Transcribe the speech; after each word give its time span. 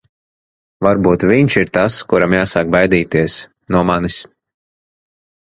Varbūt 0.87 1.25
viņš 1.31 1.57
ir 1.63 1.69
tas, 1.79 1.97
kuram 2.13 2.33
jāsāk 2.37 2.73
baidīties... 2.77 3.37
no 3.77 3.85
manis. 3.93 4.19